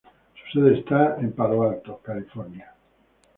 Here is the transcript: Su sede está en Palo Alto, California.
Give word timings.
Su 0.51 0.61
sede 0.65 0.79
está 0.79 1.17
en 1.17 1.31
Palo 1.31 1.61
Alto, 1.61 1.99
California. 2.01 2.73